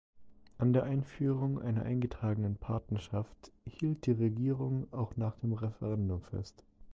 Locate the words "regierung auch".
4.13-5.15